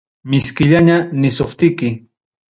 Miskillaña 0.31 0.97
nisuptiki. 1.21 1.89